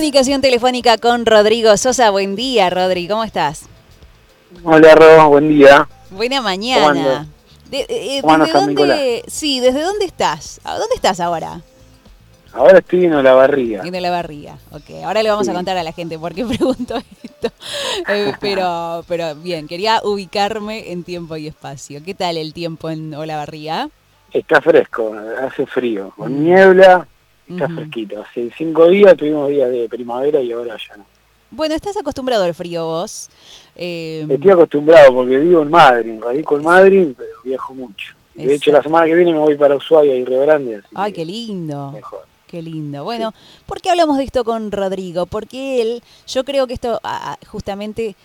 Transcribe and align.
Comunicación 0.00 0.40
telefónica 0.40 0.96
con 0.96 1.26
Rodrigo 1.26 1.76
Sosa. 1.76 2.08
Buen 2.08 2.34
día, 2.34 2.70
Rodri, 2.70 3.06
¿cómo 3.06 3.22
estás? 3.22 3.68
Hola, 4.64 4.94
Ro, 4.94 5.28
buen 5.28 5.50
día. 5.50 5.86
Buena 6.08 6.40
mañana. 6.40 7.26
De, 7.70 7.80
eh, 7.86 8.22
¿desde 8.24 8.52
dónde, 8.54 9.22
sí, 9.26 9.60
¿desde 9.60 9.82
dónde 9.82 10.06
estás? 10.06 10.58
¿Dónde 10.64 10.94
estás 10.94 11.20
ahora? 11.20 11.60
Ahora 12.54 12.78
estoy 12.78 13.04
en 13.04 13.12
Olavarría. 13.12 13.82
En 13.82 13.94
Olavarría, 13.94 14.56
ok. 14.70 15.04
Ahora 15.04 15.22
le 15.22 15.28
vamos 15.28 15.46
a 15.50 15.52
contar 15.52 15.76
a 15.76 15.82
la 15.82 15.92
gente 15.92 16.18
por 16.18 16.34
qué 16.34 16.46
pregunto 16.46 16.96
esto. 17.22 17.48
Eh, 18.08 18.32
pero, 18.40 19.04
pero 19.06 19.34
bien, 19.34 19.68
quería 19.68 20.00
ubicarme 20.02 20.92
en 20.92 21.04
tiempo 21.04 21.36
y 21.36 21.46
espacio. 21.46 22.02
¿Qué 22.02 22.14
tal 22.14 22.38
el 22.38 22.54
tiempo 22.54 22.88
en 22.88 23.12
Olavarría? 23.12 23.90
Está 24.32 24.62
fresco, 24.62 25.14
hace 25.42 25.66
frío, 25.66 26.14
con 26.16 26.40
mm. 26.40 26.42
niebla, 26.42 27.06
está 27.50 27.68
fresquito. 27.68 28.22
Hace 28.22 28.50
cinco 28.56 28.88
días 28.88 29.16
tuvimos 29.16 29.48
días 29.48 29.70
de 29.70 29.88
primavera 29.88 30.40
y 30.40 30.52
ahora 30.52 30.76
ya 30.76 30.96
no. 30.96 31.04
Bueno, 31.50 31.74
¿estás 31.74 31.96
acostumbrado 31.96 32.44
al 32.44 32.54
frío 32.54 32.84
vos? 32.84 33.28
Eh... 33.74 34.24
Estoy 34.28 34.50
acostumbrado 34.50 35.12
porque 35.12 35.36
vivo 35.38 35.62
en 35.62 35.70
Madrid, 35.70 36.20
radico 36.20 36.56
en 36.56 36.62
Madrid, 36.62 37.08
pero 37.16 37.30
viajo 37.42 37.74
mucho. 37.74 38.14
De 38.34 38.54
hecho, 38.54 38.70
la 38.70 38.82
semana 38.82 39.06
que 39.06 39.14
viene 39.14 39.32
me 39.32 39.38
voy 39.38 39.56
para 39.56 39.76
Ushuaia 39.76 40.14
y 40.14 40.24
Río 40.24 40.40
Grande. 40.42 40.80
Ay, 40.94 41.12
qué 41.12 41.24
lindo. 41.24 41.90
Mejor. 41.90 42.30
Qué 42.46 42.62
lindo. 42.62 43.04
Bueno, 43.04 43.32
¿por 43.66 43.80
qué 43.80 43.90
hablamos 43.90 44.16
de 44.18 44.24
esto 44.24 44.44
con 44.44 44.72
Rodrigo? 44.72 45.26
Porque 45.26 45.82
él, 45.82 46.02
yo 46.26 46.44
creo 46.44 46.66
que 46.66 46.74
esto 46.74 47.00
justamente 47.46 48.16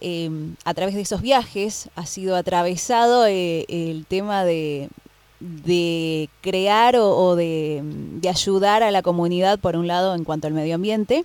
em, 0.00 0.54
a 0.64 0.74
través 0.74 0.94
de 0.94 1.00
esos 1.00 1.22
viajes 1.22 1.88
ha 1.96 2.06
sido 2.06 2.36
atravesado 2.36 3.26
eh, 3.26 3.64
el 3.68 4.06
tema 4.06 4.44
de, 4.44 4.90
de 5.64 6.28
crear 6.40 6.96
o, 6.96 7.36
de, 7.36 7.80
de, 7.84 8.28
ayudar 8.28 8.82
a 8.82 8.90
la 8.90 9.02
comunidad, 9.02 9.58
por 9.58 9.76
un 9.76 9.86
lado, 9.86 10.14
en 10.14 10.24
cuanto 10.24 10.46
al 10.46 10.54
medio 10.54 10.74
ambiente, 10.74 11.24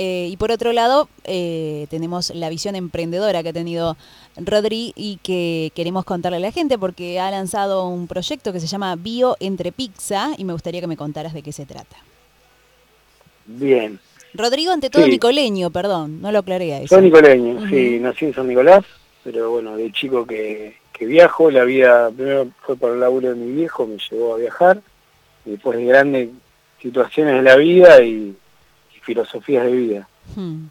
eh, 0.00 0.28
y 0.30 0.36
por 0.36 0.52
otro 0.52 0.72
lado, 0.72 1.08
eh, 1.24 1.86
tenemos 1.90 2.30
la 2.34 2.48
visión 2.50 2.76
emprendedora 2.76 3.42
que 3.42 3.48
ha 3.48 3.52
tenido 3.52 3.96
Rodri 4.36 4.92
y 4.94 5.18
que 5.22 5.72
queremos 5.74 6.04
contarle 6.04 6.36
a 6.36 6.40
la 6.40 6.52
gente 6.52 6.78
porque 6.78 7.18
ha 7.18 7.30
lanzado 7.30 7.88
un 7.88 8.06
proyecto 8.06 8.52
que 8.52 8.60
se 8.60 8.66
llama 8.66 8.94
Bio 8.96 9.36
Entre 9.40 9.72
Pizza 9.72 10.30
y 10.36 10.44
me 10.44 10.52
gustaría 10.52 10.80
que 10.80 10.86
me 10.86 10.96
contaras 10.96 11.32
de 11.32 11.42
qué 11.42 11.52
se 11.52 11.66
trata. 11.66 11.96
Bien. 13.46 13.98
Rodrigo, 14.34 14.72
ante 14.72 14.88
todo, 14.88 15.08
nicoleño, 15.08 15.70
perdón, 15.70 16.20
no 16.20 16.30
lo 16.30 16.40
aclaré 16.40 16.74
a 16.74 16.78
eso. 16.80 16.94
Soy 16.94 17.04
nicoleño, 17.04 17.68
sí, 17.68 17.98
nací 17.98 18.26
en 18.26 18.34
San 18.34 18.46
Nicolás, 18.46 18.84
pero 19.24 19.50
bueno, 19.50 19.76
de 19.76 19.90
chico 19.90 20.26
que, 20.26 20.76
que 20.98 21.06
viajo, 21.06 21.50
la 21.50 21.64
vida 21.64 22.10
primero 22.10 22.48
fue 22.62 22.76
por 22.76 22.92
el 22.92 23.00
laburo 23.00 23.28
de 23.28 23.36
mi 23.36 23.52
viejo, 23.52 23.86
me 23.86 23.98
llevó 23.98 24.34
a 24.34 24.38
viajar, 24.38 24.80
y 25.44 25.52
después 25.52 25.78
de 25.78 25.84
grandes 25.84 26.28
situaciones 26.80 27.34
de 27.34 27.42
la 27.42 27.56
vida 27.56 28.02
y 28.02 28.36
filosofías 29.08 29.64
de 29.64 29.72
vida. 29.72 30.08
Hmm. 30.36 30.66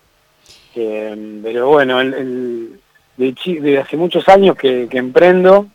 Eh, 0.75 1.39
pero 1.41 1.69
bueno, 1.69 1.99
el, 1.99 2.79
de, 3.17 3.79
hace 3.79 3.97
muchos 3.97 4.29
años 4.29 4.55
que, 4.55 4.87
emprendo, 4.91 5.67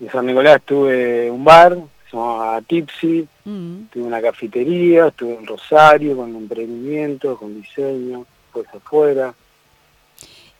en 0.00 0.10
San 0.10 0.26
Nicolás 0.26 0.60
tuve 0.64 1.30
un 1.30 1.44
bar, 1.44 1.78
se 2.10 2.16
llamaba 2.16 2.60
Tipsy, 2.62 3.28
hmm. 3.44 3.82
tuve 3.92 4.02
una 4.02 4.20
cafetería, 4.20 5.06
estuve 5.06 5.36
en 5.36 5.46
Rosario 5.46 6.16
con 6.16 6.34
emprendimiento, 6.34 7.36
con 7.36 7.54
diseño, 7.54 8.26
pues 8.52 8.66
afuera. 8.74 9.32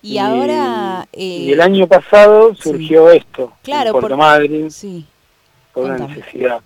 Y, 0.00 0.18
ahora... 0.18 1.06
y 1.12 1.52
el 1.52 1.60
año 1.60 1.86
pasado 1.86 2.54
surgió 2.54 3.10
esto, 3.10 3.52
claro, 3.62 3.90
en 3.90 3.92
Puerto 3.92 4.16
Madryn, 4.16 4.68
por 5.72 5.84
una 5.84 6.06
necesidad. 6.06 6.60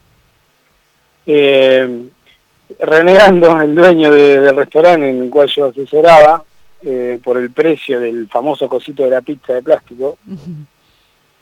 Eh, 1.27 2.08
renegando 2.78 3.61
el 3.61 3.74
dueño 3.74 4.11
del 4.11 4.56
restaurante 4.56 5.08
en 5.08 5.22
el 5.22 5.30
cual 5.30 5.48
yo 5.48 5.66
asesoraba 5.66 6.44
eh, 6.83 7.20
por 7.22 7.39
el 7.39 7.50
precio 7.50 8.00
del 8.00 8.28
famoso 8.28 8.69
cosito 8.69 9.05
de 9.05 9.11
la 9.11 9.20
pizza 9.20 9.55
de 9.55 9.62
plástico, 9.62 10.19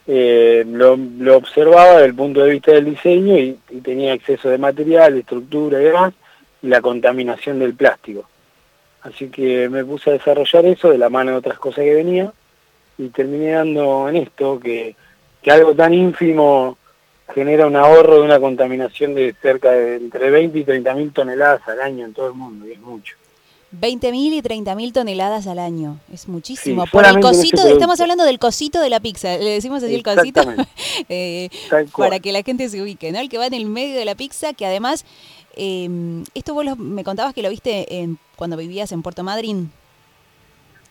eh, 0.07 0.63
lo, 0.67 0.93
observaba 1.35 1.93
desde 1.93 2.05
el 2.05 2.15
punto 2.15 2.43
de 2.43 2.51
vista 2.51 2.71
del 2.71 2.85
diseño 2.85 3.37
y, 3.37 3.57
tenía 3.83 4.13
exceso 4.13 4.49
de 4.49 4.57
material, 4.57 5.17
estructura 5.17 5.81
y 5.81 5.85
demás, 5.85 6.13
y 6.61 6.67
la 6.67 6.81
contaminación 6.81 7.59
del 7.59 7.73
plástico. 7.73 8.27
Así 9.01 9.29
que 9.29 9.67
me 9.69 9.83
puse 9.83 10.09
a 10.09 10.13
desarrollar 10.13 10.65
eso 10.65 10.89
de 10.89 10.97
la 10.97 11.09
mano 11.09 11.31
de 11.31 11.37
otras 11.37 11.57
cosas 11.57 11.83
que 11.83 11.95
venía 11.95 12.31
y 12.97 13.09
terminé 13.09 13.51
dando 13.51 14.07
en 14.09 14.17
esto, 14.17 14.59
que, 14.59 14.95
que 15.41 15.51
algo 15.51 15.73
tan 15.73 15.93
ínfimo 15.93 16.77
genera 17.33 17.65
un 17.65 17.75
ahorro 17.75 18.15
de 18.15 18.21
una 18.21 18.39
contaminación 18.39 19.15
de 19.15 19.33
cerca 19.41 19.71
de 19.71 19.95
entre 19.95 20.29
20 20.29 20.59
y 20.59 20.63
30 20.63 20.93
mil 20.93 21.11
toneladas 21.11 21.67
al 21.67 21.81
año 21.81 22.05
en 22.05 22.13
todo 22.13 22.27
el 22.27 22.33
mundo, 22.33 22.67
y 22.67 22.73
es 22.73 22.79
mucho. 22.79 23.15
20 23.71 24.11
mil 24.11 24.33
y 24.33 24.41
30 24.41 24.75
mil 24.75 24.91
toneladas 24.91 25.47
al 25.47 25.57
año, 25.57 25.97
es 26.13 26.27
muchísimo. 26.27 26.85
Por 26.91 27.05
el 27.05 27.21
cosito, 27.21 27.65
estamos 27.67 27.99
hablando 28.01 28.25
del 28.25 28.37
cosito 28.37 28.81
de 28.81 28.89
la 28.89 28.99
pizza, 28.99 29.37
le 29.37 29.51
decimos 29.51 29.81
así 29.81 29.95
el 29.95 30.03
cosito, 30.03 30.41
eh, 31.09 31.49
para 31.95 32.19
que 32.19 32.33
la 32.33 32.43
gente 32.43 32.67
se 32.67 32.81
ubique, 32.81 33.13
¿no? 33.13 33.19
El 33.19 33.29
que 33.29 33.37
va 33.37 33.47
en 33.47 33.53
el 33.53 33.65
medio 33.65 33.97
de 33.97 34.03
la 34.03 34.15
pizza, 34.15 34.53
que 34.53 34.65
además, 34.65 35.05
eh, 35.55 36.23
esto 36.33 36.53
vos 36.53 36.77
me 36.77 37.03
contabas 37.03 37.33
que 37.33 37.41
lo 37.41 37.49
viste 37.49 38.01
en, 38.01 38.17
cuando 38.35 38.57
vivías 38.57 38.91
en 38.91 39.01
Puerto 39.01 39.23
Madryn 39.23 39.71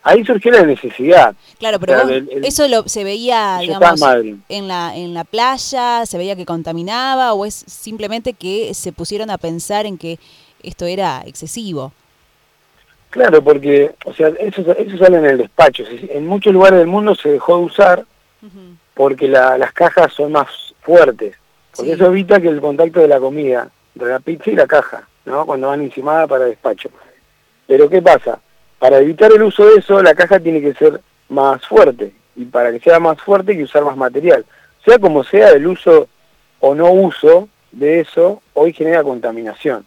ahí 0.03 0.23
surgió 0.25 0.51
la 0.51 0.63
necesidad. 0.63 1.35
Claro, 1.59 1.79
pero 1.79 2.01
eso 2.43 2.67
lo, 2.67 2.87
se 2.87 3.03
veía, 3.03 3.59
digamos, 3.59 4.01
en 4.49 4.67
la, 4.67 4.95
en 4.95 5.13
la 5.13 5.23
playa, 5.23 6.05
se 6.05 6.17
veía 6.17 6.35
que 6.35 6.45
contaminaba 6.45 7.33
o 7.33 7.45
es 7.45 7.53
simplemente 7.53 8.33
que 8.33 8.73
se 8.73 8.91
pusieron 8.91 9.29
a 9.29 9.37
pensar 9.37 9.85
en 9.85 9.97
que 9.97 10.19
esto 10.63 10.85
era 10.85 11.23
excesivo. 11.25 11.93
Claro, 13.09 13.43
porque, 13.43 13.93
o 14.05 14.13
sea, 14.13 14.29
eso, 14.39 14.61
eso 14.77 14.97
sale 14.97 15.17
en 15.17 15.25
el 15.25 15.37
despacho. 15.39 15.83
En 16.09 16.25
muchos 16.25 16.53
lugares 16.53 16.79
del 16.79 16.87
mundo 16.87 17.13
se 17.15 17.29
dejó 17.29 17.57
de 17.57 17.63
usar 17.63 18.05
porque 18.93 19.27
las 19.27 19.73
cajas 19.73 20.13
son 20.13 20.31
más 20.31 20.47
fuertes. 20.81 21.35
Porque 21.75 21.93
eso 21.93 22.05
evita 22.07 22.39
que 22.39 22.47
el 22.47 22.61
contacto 22.61 22.99
de 22.99 23.07
la 23.07 23.19
comida, 23.19 23.69
de 23.95 24.05
la 24.05 24.19
pizza 24.19 24.49
y 24.51 24.55
la 24.55 24.67
caja, 24.67 25.07
¿no? 25.25 25.45
Cuando 25.45 25.67
van 25.67 25.81
encimada 25.81 26.27
para 26.27 26.45
despacho. 26.45 26.89
Pero 27.67 27.89
¿qué 27.89 28.01
pasa? 28.01 28.39
Para 28.79 28.99
evitar 28.99 29.31
el 29.31 29.43
uso 29.43 29.65
de 29.65 29.75
eso, 29.79 30.01
la 30.01 30.15
caja 30.15 30.39
tiene 30.39 30.61
que 30.61 30.73
ser 30.73 31.01
más 31.29 31.65
fuerte. 31.65 32.13
Y 32.35 32.45
para 32.45 32.71
que 32.71 32.79
sea 32.79 32.99
más 32.99 33.19
fuerte 33.21 33.51
hay 33.51 33.59
que 33.59 33.63
usar 33.63 33.83
más 33.83 33.97
material. 33.97 34.45
Sea 34.85 34.97
como 34.97 35.23
sea, 35.23 35.49
el 35.49 35.67
uso 35.67 36.07
o 36.59 36.73
no 36.75 36.91
uso 36.91 37.47
de 37.71 37.99
eso 37.99 38.41
hoy 38.53 38.73
genera 38.73 39.03
contaminación. 39.03 39.85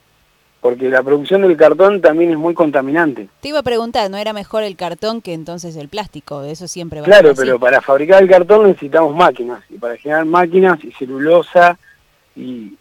Porque 0.61 0.89
la 0.89 1.03
producción 1.03 1.43
del 1.43 1.57
cartón 1.59 2.01
también 2.01 2.31
es 2.31 2.39
muy 2.39 2.55
contaminante. 2.55 3.29
Te 3.41 3.49
iba 3.49 3.59
a 3.59 3.63
preguntar, 3.63 4.11
¿no 4.11 4.17
era 4.17 4.33
mejor 4.33 4.63
el 4.63 4.77
cartón 4.77 5.21
que 5.21 5.35
entonces 5.35 5.77
el 5.77 5.89
plástico? 5.89 6.43
Eso 6.43 6.69
siempre 6.69 7.01
va 7.01 7.05
Claro, 7.05 7.33
a 7.33 7.35
pero 7.35 7.59
para 7.59 7.83
fabricar 7.83 8.23
el 8.23 8.31
cartón 8.31 8.69
necesitamos 8.69 9.15
máquinas. 9.15 9.63
Y 9.69 9.77
para 9.77 9.97
generar 9.99 10.25
máquinas 10.25 10.83
y 10.83 10.93
celulosa 10.93 11.79
y, 12.35 12.79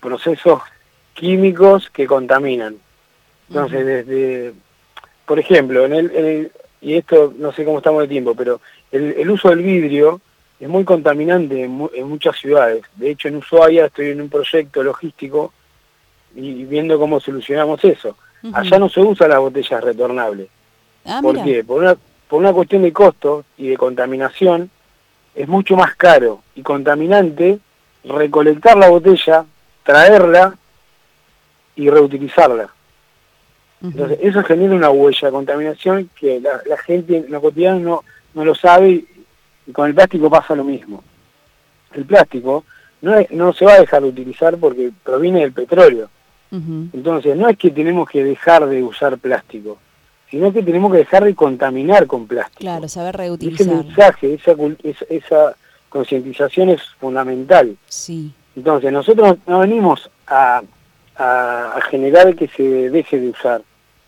procesos 0.00 0.62
químicos 1.14 1.90
que 1.90 2.06
contaminan. 2.06 2.76
Entonces, 3.48 3.86
desde 3.86 4.54
por 5.26 5.40
ejemplo, 5.40 5.84
en 5.84 5.92
el, 5.92 6.52
y 6.80 6.94
esto 6.94 7.34
no 7.36 7.52
sé 7.52 7.64
cómo 7.64 7.78
estamos 7.78 8.02
de 8.02 8.08
tiempo, 8.08 8.34
pero 8.34 8.60
el, 8.92 9.28
uso 9.28 9.50
del 9.50 9.62
vidrio 9.62 10.20
es 10.60 10.68
muy 10.68 10.84
contaminante 10.84 11.64
en, 11.64 12.08
muchas 12.08 12.36
ciudades. 12.36 12.84
De 12.94 13.10
hecho, 13.10 13.28
en 13.28 13.36
Ushuaia 13.36 13.86
estoy 13.86 14.10
en 14.10 14.20
un 14.20 14.28
proyecto 14.28 14.82
logístico 14.82 15.52
y, 16.34 16.64
viendo 16.64 16.98
cómo 16.98 17.18
solucionamos 17.18 17.84
eso. 17.84 18.16
Allá 18.52 18.78
no 18.78 18.88
se 18.88 19.00
usa 19.00 19.26
las 19.26 19.40
botellas 19.40 19.82
retornables. 19.82 20.48
Ah, 21.04 21.18
¿Por 21.20 21.42
qué? 21.42 21.64
Por 21.64 21.82
una, 21.82 21.96
por 22.28 22.38
una 22.38 22.52
cuestión 22.52 22.82
de 22.82 22.92
costo 22.92 23.44
y 23.58 23.68
de 23.68 23.76
contaminación, 23.76 24.70
es 25.34 25.48
mucho 25.48 25.76
más 25.76 25.96
caro 25.96 26.42
y 26.54 26.62
contaminante 26.62 27.58
recolectar 28.04 28.76
la 28.76 28.88
botella, 28.88 29.44
traerla 29.86 30.58
y 31.76 31.88
reutilizarla. 31.88 32.68
Entonces, 33.82 34.18
eso 34.20 34.42
genera 34.42 34.74
una 34.74 34.90
huella 34.90 35.28
de 35.28 35.32
contaminación 35.32 36.10
que 36.18 36.40
la, 36.40 36.76
gente 36.78 37.18
en 37.18 37.30
lo 37.30 37.40
cotidiano 37.40 37.78
no, 37.78 38.04
no 38.34 38.44
lo 38.44 38.54
sabe 38.54 38.90
y, 38.90 39.72
con 39.72 39.88
el 39.88 39.94
plástico 39.94 40.28
pasa 40.28 40.54
lo 40.54 40.64
mismo. 40.64 41.04
El 41.92 42.04
plástico 42.04 42.64
no, 43.02 43.14
no 43.30 43.52
se 43.52 43.64
va 43.64 43.74
a 43.74 43.80
dejar 43.80 44.02
de 44.02 44.08
utilizar 44.08 44.56
porque 44.56 44.90
proviene 45.04 45.40
del 45.40 45.52
petróleo. 45.52 46.10
Entonces, 46.50 47.36
no 47.36 47.50
es 47.50 47.58
que 47.58 47.70
tenemos 47.70 48.08
que 48.08 48.24
dejar 48.24 48.66
de 48.66 48.82
usar 48.82 49.18
plástico, 49.18 49.76
sino 50.30 50.50
que 50.50 50.62
tenemos 50.62 50.90
que 50.90 50.98
dejar 50.98 51.24
de 51.24 51.34
contaminar 51.34 52.06
con 52.06 52.26
plástico. 52.26 52.60
Claro, 52.60 52.88
saber 52.88 53.14
reutilizar. 53.14 53.66
Ese 53.66 53.76
mensaje, 53.76 54.34
esa, 54.34 54.54
esa 55.10 55.56
concientización 55.90 56.70
es 56.70 56.80
fundamental. 56.98 57.76
Sí. 57.88 58.32
Entonces, 58.56 58.90
nosotros 58.90 59.36
no 59.46 59.60
venimos 59.60 60.10
a 60.26 60.62
a, 61.18 61.80
generar 61.90 62.34
que 62.34 62.48
se 62.48 62.90
deje 62.90 63.20
de 63.20 63.30
usar 63.30 63.62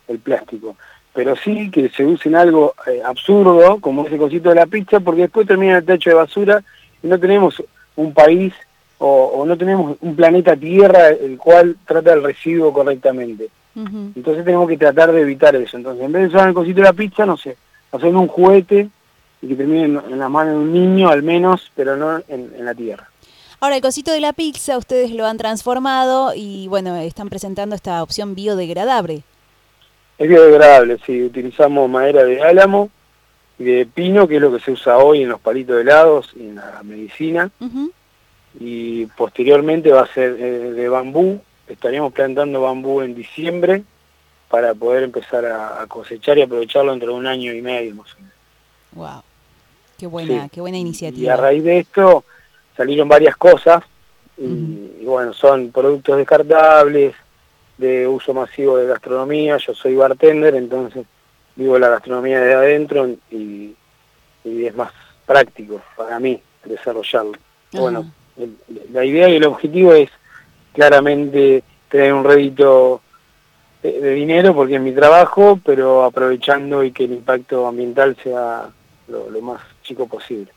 el 0.07 0.19
plástico. 0.19 0.75
Pero 1.13 1.35
sí 1.35 1.69
que 1.71 1.89
se 1.89 2.05
use 2.05 2.29
en 2.29 2.35
algo 2.35 2.75
eh, 2.87 3.01
absurdo, 3.03 3.79
como 3.79 4.05
ese 4.05 4.17
cosito 4.17 4.49
de 4.49 4.55
la 4.55 4.67
pizza, 4.67 4.99
porque 4.99 5.23
después 5.23 5.47
termina 5.47 5.77
el 5.77 5.85
techo 5.85 6.09
de 6.09 6.15
basura 6.15 6.63
y 7.01 7.07
no 7.07 7.19
tenemos 7.19 7.61
un 7.95 8.13
país 8.13 8.53
o, 8.99 9.45
no 9.45 9.57
tenemos 9.57 9.97
un 10.01 10.15
planeta 10.15 10.57
Tierra 10.57 11.09
el 11.09 11.37
cual 11.37 11.77
trata 11.85 12.13
el 12.13 12.23
residuo 12.23 12.73
correctamente. 12.73 13.49
Entonces 13.75 14.43
tenemos 14.43 14.67
que 14.67 14.77
tratar 14.77 15.09
de 15.13 15.21
evitar 15.21 15.55
eso. 15.55 15.77
Entonces, 15.77 16.03
en 16.03 16.11
vez 16.11 16.23
de 16.23 16.27
usar 16.27 16.49
el 16.49 16.53
cosito 16.53 16.81
de 16.81 16.83
la 16.83 16.91
pizza, 16.91 17.25
no 17.25 17.37
sé, 17.37 17.55
hacer 17.93 18.13
un 18.13 18.27
juguete 18.27 18.89
y 19.41 19.47
que 19.47 19.55
termine 19.55 19.85
en, 19.85 20.19
la 20.19 20.27
mano 20.27 20.51
de 20.51 20.57
un 20.57 20.73
niño 20.73 21.07
al 21.07 21.23
menos, 21.23 21.71
pero 21.75 21.95
no 21.95 22.17
en, 22.27 22.51
en 22.57 22.65
la 22.65 22.75
tierra. 22.75 23.07
Ahora, 23.61 23.75
el 23.75 23.81
cosito 23.81 24.11
de 24.11 24.21
la 24.21 24.31
pizza, 24.31 24.77
ustedes 24.77 25.11
lo 25.11 25.25
han 25.25 25.37
transformado 25.37 26.31
y, 26.33 26.67
bueno, 26.69 26.95
están 26.95 27.27
presentando 27.27 27.75
esta 27.75 28.01
opción 28.01 28.33
biodegradable. 28.33 29.23
Es 30.17 30.29
biodegradable, 30.29 30.97
sí. 31.05 31.23
Utilizamos 31.23 31.89
madera 31.89 32.23
de 32.23 32.41
álamo 32.41 32.89
y 33.57 33.65
de 33.65 33.85
pino, 33.85 34.29
que 34.29 34.37
es 34.37 34.41
lo 34.41 34.53
que 34.53 34.63
se 34.63 34.71
usa 34.71 34.97
hoy 34.97 35.23
en 35.23 35.29
los 35.29 35.41
palitos 35.41 35.75
de 35.75 35.81
helados 35.81 36.31
y 36.37 36.47
en 36.47 36.55
la 36.55 36.81
medicina. 36.83 37.51
Y 38.59 39.05
posteriormente 39.07 39.91
va 39.91 40.01
a 40.03 40.13
ser 40.13 40.37
eh, 40.39 40.71
de 40.71 40.89
bambú. 40.89 41.41
Estaríamos 41.67 42.13
plantando 42.13 42.61
bambú 42.61 43.01
en 43.01 43.13
diciembre 43.13 43.83
para 44.49 44.73
poder 44.73 45.03
empezar 45.03 45.45
a, 45.45 45.85
cosechar 45.87 46.37
y 46.37 46.43
aprovecharlo 46.43 46.91
dentro 46.91 47.09
de 47.09 47.19
un 47.19 47.27
año 47.27 47.53
y 47.53 47.61
medio 47.61 47.93
más 47.95 48.13
o 48.13 48.17
menos. 48.17 48.33
Wow, 48.93 49.23
qué 49.97 50.07
buena, 50.07 50.49
qué 50.49 50.61
buena 50.61 50.77
iniciativa. 50.77 51.25
Y 51.25 51.27
a 51.27 51.35
raíz 51.35 51.63
de 51.63 51.79
esto 51.79 52.23
salieron 52.79 53.09
varias 53.09 53.35
cosas 53.35 53.83
y 54.37 55.03
bueno, 55.03 55.33
son 55.33 55.69
productos 55.69 56.15
descartables, 56.15 57.13
de 57.77 58.07
uso 58.07 58.33
masivo 58.33 58.77
de 58.77 58.87
gastronomía, 58.87 59.57
yo 59.57 59.73
soy 59.73 59.95
bartender, 59.95 60.55
entonces 60.55 61.05
vivo 61.57 61.77
la 61.77 61.89
gastronomía 61.89 62.39
de 62.39 62.53
adentro 62.53 63.09
y, 63.29 63.75
es 64.45 64.73
más 64.75 64.93
práctico 65.25 65.81
para 65.97 66.21
mí 66.21 66.41
desarrollarlo. 66.63 67.33
Bueno, 67.73 68.09
la 68.93 69.03
idea 69.03 69.27
y 69.27 69.35
el 69.35 69.43
objetivo 69.43 69.93
es 69.93 70.09
claramente 70.73 71.61
tener 71.89 72.13
un 72.13 72.23
rédito 72.23 73.01
de, 73.83 74.13
dinero 74.13 74.55
porque 74.55 74.75
es 74.75 74.81
mi 74.81 74.93
trabajo, 74.93 75.59
pero 75.65 76.05
aprovechando 76.05 76.81
y 76.81 76.93
que 76.93 77.03
el 77.03 77.11
impacto 77.11 77.67
ambiental 77.67 78.15
sea 78.23 78.69
lo 79.09 79.41
más 79.41 79.61
chico 79.83 80.07
posible. 80.07 80.49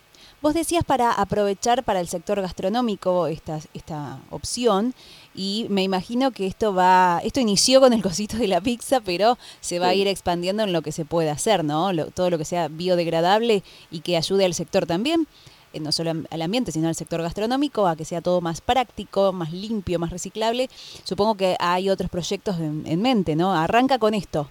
Vos 0.43 0.53
decías 0.53 0.83
para 0.83 1.13
aprovechar 1.13 1.85
para 1.85 2.01
el 2.01 2.09
sector 2.09 2.41
gastronómico 2.41 3.27
esta, 3.27 3.61
esta 3.73 4.19
opción 4.29 4.93
y 5.33 5.67
me 5.69 5.83
imagino 5.83 6.31
que 6.31 6.47
esto 6.47 6.75
va, 6.75 7.21
esto 7.23 7.39
inició 7.39 7.79
con 7.79 7.93
el 7.93 8.01
cosito 8.03 8.35
de 8.35 8.49
la 8.49 8.59
pizza, 8.59 8.99
pero 8.99 9.37
se 9.61 9.79
va 9.79 9.87
a 9.87 9.93
ir 9.93 10.05
expandiendo 10.05 10.63
en 10.63 10.73
lo 10.73 10.81
que 10.81 10.91
se 10.91 11.05
puede 11.05 11.29
hacer, 11.29 11.63
¿no? 11.63 11.95
todo 12.13 12.29
lo 12.29 12.37
que 12.37 12.43
sea 12.43 12.67
biodegradable 12.67 13.63
y 13.89 14.01
que 14.01 14.17
ayude 14.17 14.43
al 14.43 14.53
sector 14.53 14.85
también, 14.85 15.27
eh, 15.71 15.79
no 15.79 15.93
solo 15.93 16.11
al 16.29 16.41
ambiente, 16.41 16.73
sino 16.73 16.89
al 16.89 16.95
sector 16.95 17.21
gastronómico, 17.21 17.87
a 17.87 17.95
que 17.95 18.03
sea 18.03 18.19
todo 18.19 18.41
más 18.41 18.59
práctico, 18.59 19.31
más 19.31 19.53
limpio, 19.53 19.97
más 19.97 20.09
reciclable. 20.09 20.69
Supongo 21.05 21.35
que 21.35 21.55
hay 21.57 21.89
otros 21.89 22.09
proyectos 22.09 22.59
en, 22.59 23.01
mente, 23.01 23.37
¿no? 23.37 23.53
Arranca 23.53 23.97
con 23.97 24.13
esto. 24.13 24.49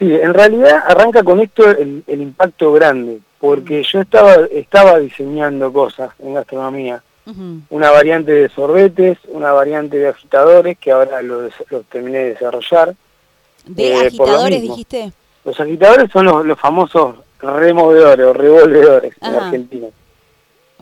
Sí, 0.00 0.12
en 0.12 0.34
realidad 0.34 0.82
arranca 0.88 1.22
con 1.22 1.40
esto 1.40 1.70
el, 1.70 2.02
el 2.08 2.20
impacto 2.20 2.72
grande 2.72 3.20
porque 3.40 3.82
yo 3.82 4.02
estaba, 4.02 4.34
estaba 4.52 4.98
diseñando 4.98 5.72
cosas 5.72 6.10
en 6.20 6.34
gastronomía. 6.34 7.02
Una 7.68 7.92
variante 7.92 8.32
de 8.32 8.48
sorbetes, 8.48 9.18
una 9.28 9.52
variante 9.52 9.98
de 9.98 10.08
agitadores, 10.08 10.76
que 10.78 10.90
ahora 10.90 11.22
los, 11.22 11.52
terminé 11.88 12.18
de 12.18 12.28
desarrollar. 12.30 12.96
¿De 13.66 13.92
eh, 13.92 14.06
agitadores 14.06 14.60
dijiste? 14.60 15.12
Los 15.44 15.60
agitadores 15.60 16.10
son 16.10 16.26
los, 16.26 16.58
famosos 16.58 17.14
removedores 17.38 18.26
o 18.26 18.32
revolvedores 18.32 19.14
en 19.22 19.34
Argentina. 19.36 19.86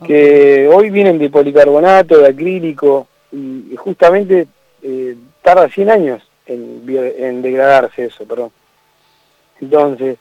Que 0.03 0.67
hoy 0.73 0.89
vienen 0.89 1.19
de 1.19 1.29
policarbonato, 1.29 2.17
de 2.17 2.29
acrílico, 2.29 3.07
y, 3.31 3.75
justamente 3.75 4.47
eh, 4.81 5.15
tarda 5.43 5.69
100 5.69 5.89
años 5.91 6.23
en, 6.47 6.83
en 6.87 7.43
degradarse 7.43 8.05
eso, 8.05 8.25
perdón. 8.25 8.49
Entonces, 9.59 10.17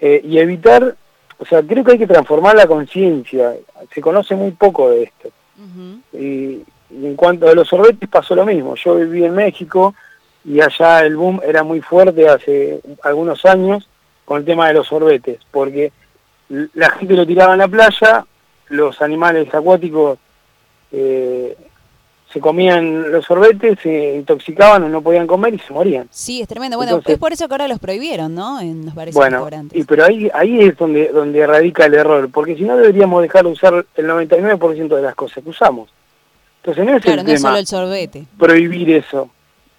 eh, 0.00 0.20
y 0.24 0.38
evitar 0.38 0.96
o 1.38 1.44
sea, 1.44 1.62
creo 1.62 1.84
que 1.84 1.92
hay 1.92 1.98
que 1.98 2.06
transformar 2.06 2.56
la 2.56 2.66
conciencia. 2.66 3.54
Se 3.94 4.00
conoce 4.00 4.34
muy 4.34 4.50
poco 4.52 4.90
de 4.90 5.04
esto. 5.04 5.30
y, 6.12 6.62
en 6.90 7.16
cuanto 7.16 7.46
a 7.46 7.54
los 7.54 7.68
sorbetes 7.68 8.08
pasó 8.08 8.34
lo 8.34 8.46
mismo. 8.46 8.74
Yo 8.74 8.96
viví 8.96 9.22
en 9.22 9.34
México 9.34 9.94
y 10.42 10.58
allá 10.60 11.00
el 11.00 11.16
boom 11.16 11.38
era 11.44 11.62
muy 11.62 11.82
fuerte 11.82 12.26
hace 12.26 12.80
algunos 13.02 13.44
años 13.44 13.86
con 14.24 14.38
el 14.38 14.46
tema 14.46 14.68
de 14.68 14.74
los 14.74 14.86
sorbetes, 14.86 15.38
porque 15.50 15.92
la 16.48 16.88
gente 16.90 17.12
lo 17.12 17.26
tiraba 17.26 17.52
en 17.52 17.58
la 17.58 17.68
playa, 17.68 18.24
los 18.70 19.02
animales 19.02 19.52
acuáticos 19.52 20.18
eh, 20.90 21.54
se 22.32 22.40
comían 22.40 23.10
los 23.10 23.24
sorbetes, 23.24 23.78
se 23.82 24.16
intoxicaban 24.16 24.82
o 24.82 24.88
no 24.88 25.00
podían 25.00 25.26
comer 25.26 25.54
y 25.54 25.58
se 25.58 25.72
morían. 25.72 26.08
Sí, 26.10 26.42
es 26.42 26.48
tremendo. 26.48 26.76
Bueno, 26.76 27.00
es 27.04 27.18
por 27.18 27.32
eso 27.32 27.48
que 27.48 27.54
ahora 27.54 27.68
los 27.68 27.78
prohibieron, 27.78 28.34
¿no? 28.34 28.60
En 28.60 28.84
los 28.84 28.94
bares 28.94 29.14
bueno, 29.14 29.48
y 29.72 29.84
pero 29.84 30.04
ahí 30.04 30.30
ahí 30.34 30.60
es 30.60 30.76
donde 30.76 31.08
donde 31.08 31.46
radica 31.46 31.86
el 31.86 31.94
error, 31.94 32.28
porque 32.30 32.54
si 32.56 32.62
no 32.62 32.76
deberíamos 32.76 33.22
dejar 33.22 33.44
de 33.44 33.50
usar 33.50 33.86
el 33.94 34.06
99% 34.06 34.94
de 34.94 35.02
las 35.02 35.14
cosas 35.14 35.42
que 35.42 35.50
usamos. 35.50 35.88
Entonces 36.62 36.84
no 36.84 36.96
es 36.96 37.02
claro, 37.02 37.22
no 37.22 37.30
es 37.30 37.40
solo 37.40 37.56
el 37.56 37.66
sorbete. 37.66 38.26
Prohibir 38.36 38.90
eso. 38.90 39.30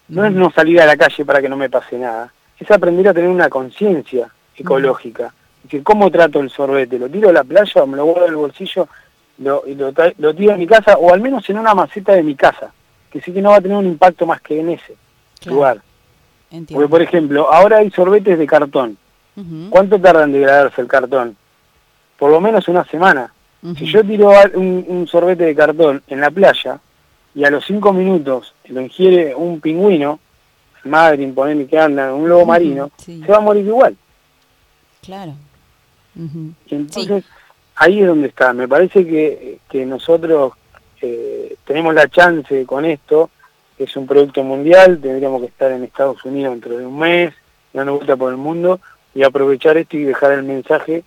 No 0.08 0.24
es 0.24 0.32
no 0.32 0.50
salir 0.50 0.80
a 0.80 0.86
la 0.86 0.96
calle 0.96 1.24
para 1.24 1.40
que 1.40 1.48
no 1.48 1.56
me 1.56 1.70
pase 1.70 1.96
nada. 1.96 2.32
Es 2.58 2.68
aprender 2.70 3.06
a 3.08 3.14
tener 3.14 3.30
una 3.30 3.48
conciencia 3.48 4.28
ecológica. 4.56 5.32
Es 5.58 5.64
decir, 5.64 5.84
¿cómo 5.84 6.10
trato 6.10 6.40
el 6.40 6.50
sorbete? 6.50 6.98
¿Lo 6.98 7.08
tiro 7.08 7.28
a 7.28 7.32
la 7.32 7.44
playa 7.44 7.82
o 7.82 7.86
me 7.86 7.96
lo 7.96 8.06
guardo 8.06 8.24
en 8.24 8.30
el 8.32 8.36
bolsillo 8.36 8.88
lo, 9.40 9.62
lo, 9.66 9.92
lo 10.18 10.34
tiro 10.34 10.52
en 10.52 10.58
mi 10.58 10.66
casa 10.66 10.96
o 10.96 11.12
al 11.12 11.20
menos 11.20 11.48
en 11.50 11.58
una 11.58 11.74
maceta 11.74 12.12
de 12.12 12.22
mi 12.22 12.34
casa, 12.34 12.72
que 13.10 13.20
sí 13.20 13.32
que 13.32 13.42
no 13.42 13.50
va 13.50 13.56
a 13.56 13.60
tener 13.60 13.76
un 13.76 13.86
impacto 13.86 14.26
más 14.26 14.40
que 14.40 14.60
en 14.60 14.70
ese 14.70 14.96
lugar. 15.46 15.80
Porque, 16.50 16.88
por 16.88 17.02
ejemplo, 17.02 17.52
ahora 17.52 17.78
hay 17.78 17.90
sorbetes 17.90 18.38
de 18.38 18.46
cartón. 18.46 18.96
¿Cuánto 19.70 19.98
tarda 19.98 20.24
en 20.24 20.32
degradarse 20.32 20.82
el 20.82 20.88
cartón? 20.88 21.36
Por 22.18 22.30
lo 22.30 22.40
menos 22.40 22.68
una 22.68 22.84
semana. 22.84 23.32
Si 23.76 23.86
yo 23.86 24.04
tiro 24.04 24.32
un, 24.54 25.06
sorbete 25.10 25.44
de 25.44 25.54
cartón 25.54 26.02
en 26.08 26.20
la 26.20 26.30
playa 26.30 26.80
y 27.34 27.44
a 27.44 27.50
los 27.50 27.64
cinco 27.64 27.92
minutos 27.92 28.54
lo 28.68 28.80
ingiere 28.80 29.34
un 29.34 29.60
pingüino, 29.60 30.18
madre, 30.84 31.22
imponente 31.22 31.66
que 31.66 31.78
anda, 31.78 32.12
un 32.12 32.28
lobo 32.28 32.44
marino, 32.44 32.90
se 32.98 33.18
va 33.26 33.36
a 33.36 33.40
morir 33.40 33.66
igual. 33.66 33.96
Claro. 35.02 35.32
entonces, 36.70 37.24
ahí 37.80 38.00
es 38.00 38.06
donde 38.06 38.28
está. 38.28 38.52
Me 38.52 38.68
parece 38.68 39.06
que, 39.06 39.58
que 39.68 39.86
nosotros 39.86 40.52
eh, 41.00 41.56
tenemos 41.64 41.94
la 41.94 42.08
chance 42.08 42.66
con 42.66 42.84
esto, 42.84 43.30
es 43.78 43.96
un 43.96 44.06
producto 44.06 44.44
mundial, 44.44 45.00
tendríamos 45.00 45.40
que 45.40 45.46
estar 45.46 45.72
en 45.72 45.84
Estados 45.84 46.22
Unidos 46.26 46.52
dentro 46.52 46.76
de 46.76 46.86
un 46.86 46.98
mes, 46.98 47.32
dando 47.72 47.94
vuelta 47.94 48.16
por 48.16 48.30
el 48.30 48.36
mundo, 48.36 48.80
y 49.14 49.22
aprovechar 49.22 49.78
esto 49.78 49.96
y 49.96 50.04
dejar 50.04 50.32
el 50.32 50.42
mensaje 50.42 51.02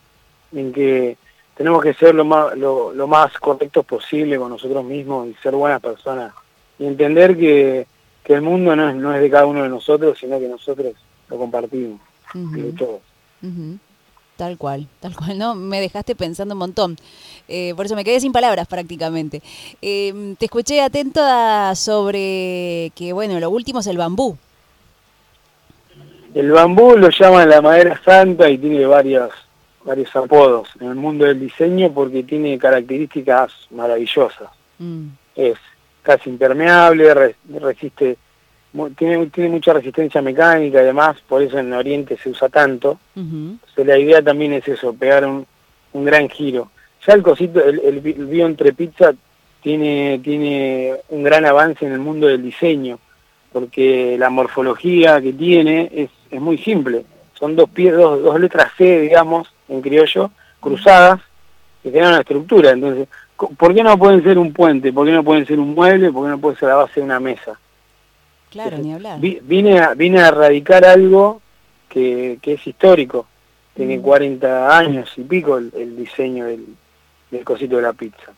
en 0.51 0.73
que 0.73 1.15
tenemos 1.55 1.83
que 1.83 1.93
ser 1.93 2.15
lo 2.15 2.25
más, 2.25 2.57
lo, 2.57 3.07
más 3.07 3.31
correctos 3.37 3.85
posible 3.85 4.39
con 4.39 4.49
nosotros 4.49 4.83
mismos 4.83 5.27
y 5.27 5.35
ser 5.43 5.53
buenas 5.53 5.79
personas. 5.79 6.33
Y 6.79 6.87
entender 6.87 7.37
que, 7.37 7.85
que 8.23 8.33
el 8.33 8.41
mundo 8.41 8.75
no 8.75 8.89
es, 8.89 8.95
no 8.95 9.13
es 9.13 9.21
de 9.21 9.29
cada 9.29 9.45
uno 9.45 9.61
de 9.61 9.69
nosotros, 9.69 10.17
sino 10.17 10.39
que 10.39 10.47
nosotros 10.47 10.95
lo 11.29 11.37
compartimos, 11.37 12.01
de 12.33 12.71
todos. 12.71 13.01
Tal 14.35 14.57
cual, 14.57 14.87
tal 14.99 15.15
cual, 15.15 15.37
¿no? 15.37 15.53
Me 15.53 15.79
dejaste 15.79 16.15
pensando 16.15 16.55
un 16.55 16.59
montón. 16.59 16.95
Eh, 17.47 17.73
por 17.75 17.85
eso 17.85 17.95
me 17.95 18.03
quedé 18.03 18.19
sin 18.19 18.31
palabras 18.31 18.67
prácticamente. 18.67 19.41
Em, 19.81 20.35
te 20.35 20.45
escuché 20.45 20.81
atenta 20.81 21.75
sobre 21.75 22.91
que, 22.95 23.13
bueno, 23.13 23.39
lo 23.39 23.49
último 23.51 23.81
es 23.81 23.87
el 23.87 23.97
bambú. 23.97 24.37
El 26.33 26.51
bambú 26.51 26.97
lo 26.97 27.09
llaman 27.09 27.47
la 27.47 27.61
madera 27.61 28.01
santa 28.03 28.49
y 28.49 28.57
tiene 28.57 28.87
varias, 28.87 29.29
varios 29.83 30.15
apodos 30.15 30.69
en 30.79 30.87
el 30.87 30.95
mundo 30.95 31.25
del 31.25 31.39
diseño 31.39 31.93
porque 31.93 32.23
tiene 32.23 32.57
características 32.57 33.51
maravillosas. 33.69 34.49
Mm. 34.79 35.09
Es 35.35 35.59
casi 36.01 36.31
impermeable, 36.31 37.35
resiste 37.59 38.17
tiene, 38.95 39.27
tiene 39.27 39.49
mucha 39.49 39.73
resistencia 39.73 40.21
mecánica 40.21 40.81
y 40.81 40.85
demás, 40.85 41.17
por 41.27 41.41
eso 41.41 41.59
en 41.59 41.73
Oriente 41.73 42.17
se 42.17 42.29
usa 42.29 42.49
tanto. 42.49 42.99
la 43.77 43.97
idea 43.97 44.21
también 44.21 44.53
es 44.53 44.67
eso, 44.67 44.93
pegar 44.93 45.25
un, 45.25 45.45
un 45.93 46.05
gran 46.05 46.27
giro. 46.29 46.71
Ya 47.05 47.13
el 47.13 47.21
cosito, 47.21 47.63
el, 47.63 47.79
el, 47.83 47.99
bio 47.99 48.45
entre 48.45 48.73
pizza 48.73 49.13
tiene, 49.61 50.19
tiene 50.23 50.93
un 51.09 51.23
gran 51.23 51.45
avance 51.45 51.85
en 51.85 51.91
el 51.91 51.99
mundo 51.99 52.27
del 52.27 52.41
diseño, 52.41 52.97
porque 53.51 54.17
la 54.17 54.29
morfología 54.29 55.21
que 55.21 55.33
tiene 55.33 55.89
es, 55.93 56.09
es 56.31 56.41
muy 56.41 56.57
simple. 56.57 57.05
Son 57.37 57.55
dos, 57.55 57.69
pies, 57.69 57.93
dos, 57.93 58.23
dos 58.23 58.39
letras 58.39 58.71
C, 58.77 59.01
digamos, 59.01 59.53
en 59.69 59.81
criollo, 59.81 60.31
cruzadas, 60.59 61.19
que 61.83 61.91
tienen 61.91 62.09
una 62.09 62.21
estructura. 62.21 62.71
Entonces, 62.71 63.07
¿por 63.35 63.75
qué 63.75 63.83
no 63.83 63.97
pueden 63.97 64.23
ser 64.23 64.39
un 64.39 64.51
puente? 64.53 64.91
¿Por 64.91 65.05
qué 65.05 65.11
no 65.11 65.23
pueden 65.23 65.45
ser 65.45 65.59
un 65.59 65.75
mueble? 65.75 66.11
¿Por 66.11 66.23
qué 66.23 66.29
no 66.29 66.39
puede 66.39 66.57
ser 66.57 66.69
la 66.69 66.75
base 66.75 66.99
de 66.99 67.05
una 67.05 67.19
mesa? 67.19 67.59
Claro, 68.53 68.77
ni 68.77 68.93
hablar. 68.93 69.19
Vine 69.19 69.79
a, 69.79 69.95
vine 69.95 70.19
a 70.19 70.27
erradicar 70.27 70.85
algo 70.85 71.41
que, 71.89 72.37
que 72.39 72.53
es 72.53 72.67
histórico. 72.67 73.25
Tiene 73.73 73.99
40 73.99 74.47
mm. 74.47 74.71
años 74.71 75.11
y 75.17 75.21
pico 75.23 75.57
el, 75.57 75.97
diseño 75.97 76.45
del, 76.45 76.63
del, 77.31 77.43
cosito 77.43 77.77
de 77.77 77.81
la 77.81 77.93
pizza. 77.93 78.31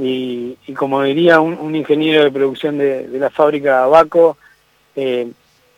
y, 0.00 0.56
y, 0.66 0.72
como 0.74 1.04
diría 1.04 1.38
un, 1.38 1.76
ingeniero 1.76 2.24
de 2.24 2.32
producción 2.32 2.76
de, 2.76 3.06
de 3.06 3.18
la 3.20 3.30
fábrica 3.30 3.84
Abaco, 3.84 4.36
eh, 4.96 5.30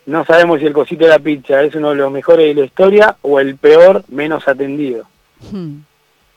no 0.06 0.24
sabemos 0.24 0.60
si 0.60 0.66
el 0.66 0.72
cosito 0.72 1.04
de 1.04 1.10
la 1.10 1.18
pizza 1.18 1.62
es 1.62 1.74
uno 1.74 1.90
de 1.90 1.96
los 1.96 2.10
mejores 2.10 2.46
de 2.46 2.62
la 2.62 2.66
historia 2.66 3.16
o 3.20 3.38
el 3.38 3.56
peor 3.56 4.02
menos 4.08 4.48
atendido. 4.48 5.04
Hmm. 5.50 5.80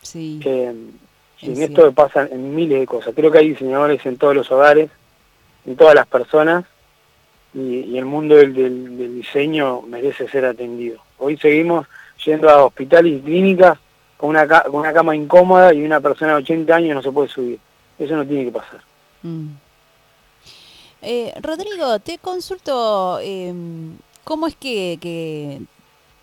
Sí. 0.01 0.41
en 0.43 0.91
esto 1.41 1.93
pasa 1.93 2.27
en 2.29 2.53
miles 2.53 2.81
de 2.81 2.85
cosas. 2.85 3.13
Creo 3.15 3.31
que 3.31 3.37
hay 3.37 3.49
diseñadores 3.51 4.05
en 4.05 4.17
todos 4.17 4.35
los 4.35 4.51
hogares, 4.51 4.89
en 5.65 5.77
todas 5.77 5.95
las 5.95 6.07
personas, 6.07 6.65
y, 7.55 7.97
el 7.97 8.05
mundo 8.05 8.35
del, 8.35 9.15
diseño 9.15 9.81
merece 9.83 10.27
ser 10.27 10.45
atendido. 10.45 10.99
Hoy 11.17 11.37
seguimos 11.37 11.87
yendo 12.23 12.49
a 12.49 12.65
hospitales 12.65 13.13
y 13.13 13.19
clínicas 13.21 13.79
con 14.17 14.31
una, 14.31 14.47
con 14.47 14.75
una 14.75 14.93
cama 14.93 15.15
incómoda 15.15 15.73
y 15.73 15.83
una 15.83 16.01
persona 16.01 16.31
de 16.31 16.43
80 16.43 16.75
años 16.75 16.95
no 16.95 17.01
se 17.01 17.11
puede 17.11 17.29
subir. 17.29 17.59
Eso 17.97 18.15
no 18.15 18.25
tiene 18.25 18.45
que 18.45 18.51
pasar. 18.51 18.81
Mm. 19.23 19.47
Eh, 21.01 21.33
Rodrigo, 21.41 21.99
te 21.99 22.17
consulto, 22.17 23.19
em, 23.21 23.95
¿cómo 24.23 24.47
es 24.47 24.55
que, 24.55 25.61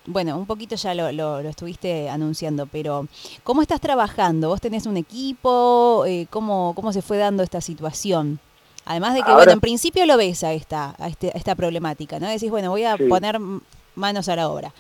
bueno, 0.05 0.37
un 0.37 0.45
poquito 0.45 0.75
ya 0.77 0.93
lo, 0.95 1.39
estuviste 1.41 2.11
anunciando, 2.11 2.67
pero 2.67 3.07
¿cómo 3.43 3.63
estás 3.63 3.81
trabajando? 3.81 4.49
¿Vos 4.49 4.61
tenés 4.61 4.87
un 4.87 4.97
equipo? 4.97 6.05
Eh, 6.07 6.27
¿cómo, 6.29 6.73
¿Cómo 6.75 6.93
se 6.93 7.01
fue 7.01 7.17
dando 7.17 7.43
esta 7.43 7.61
situación? 7.61 8.39
Además 8.85 9.15
de 9.15 9.23
que, 9.23 9.33
bueno, 9.33 9.53
en 9.53 9.61
principio 9.61 10.05
lo 10.07 10.17
ves 10.17 10.43
a 10.45 10.53
esta, 10.53 10.95
a, 10.99 11.09
este, 11.09 11.37
esta 11.37 11.55
problemática, 11.55 12.19
¿no? 12.19 12.29
Decís, 12.29 12.51
bueno, 12.51 12.71
voy 12.71 12.85
a 12.85 12.97
poner 12.97 13.39
manos 13.95 14.29
a 14.29 14.37
la 14.37 14.49
obra. 14.49 14.73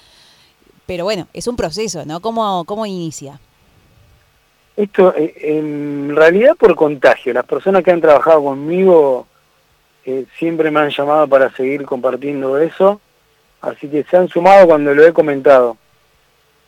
Pero 0.86 1.04
bueno, 1.04 1.28
es 1.32 1.46
un 1.46 1.56
proceso, 1.56 2.04
¿no? 2.04 2.20
¿Cómo, 2.20 2.64
cómo 2.64 2.84
inicia? 2.84 3.38
Esto, 4.76 5.14
eh, 5.16 5.34
en 5.36 6.14
realidad 6.16 6.56
por 6.56 6.74
contagio. 6.74 7.32
Las 7.32 7.44
personas 7.44 7.84
que 7.84 7.90
han 7.90 8.00
trabajado 8.00 8.42
conmigo 8.42 9.26
eh, 10.04 10.24
siempre 10.38 10.70
me 10.70 10.80
han 10.80 10.90
llamado 10.90 11.28
para 11.28 11.50
seguir 11.54 11.84
compartiendo 11.84 12.58
eso, 12.58 13.00
así 13.60 13.88
que 13.88 14.04
se 14.04 14.16
han 14.16 14.28
sumado 14.28 14.66
cuando 14.66 14.94
lo 14.94 15.06
he 15.06 15.12
comentado. 15.12 15.76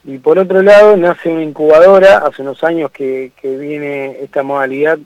Y 0.04 0.18
por 0.18 0.38
otro 0.38 0.62
lado, 0.62 0.96
nace 0.96 1.30
una 1.30 1.42
incubadora, 1.42 2.18
hace 2.18 2.42
unos 2.42 2.62
años 2.62 2.90
que, 2.90 3.32
viene 3.42 4.18
esta 4.20 4.42
modalidad 4.42 4.98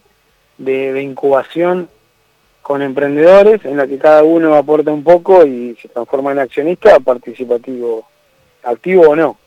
de, 0.59 1.01
incubación 1.01 1.89
con 2.69 2.83
emprendedores, 2.83 3.65
en 3.65 3.79
la 3.79 3.87
que 3.87 3.97
cada 3.97 4.23
uno 4.23 4.55
aporta 4.55 4.93
un 4.93 5.03
poco 5.03 5.47
y 5.47 5.75
se 5.81 5.89
transforma 5.89 6.33
en 6.33 6.41
accionista 6.41 7.01
participativo, 7.01 8.07
activo 8.63 9.09
o 9.09 9.17
no. 9.17 9.39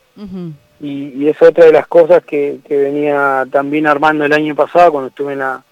y, 0.79 1.27
es 1.27 1.39
otra 1.39 1.65
de 1.65 1.71
las 1.71 1.85
cosas 1.85 2.23
que, 2.23 2.61
que 2.67 2.75
venía 2.75 3.45
también 3.51 3.85
armando 3.85 4.25
el 4.25 4.33
año 4.33 4.55
pasado 4.55 4.93
cuando 4.93 5.09
estuve 5.09 5.33
en 5.33 5.39
la, 5.39 5.63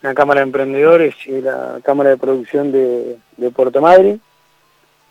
la 0.00 0.14
Cámara 0.14 0.40
de 0.40 0.46
Emprendedores 0.46 1.14
y 1.26 1.42
la 1.42 1.78
Cámara 1.82 2.08
de 2.08 2.16
Producción 2.16 2.72
de, 2.72 3.18
Puerto 3.54 3.82
Madre. 3.82 4.18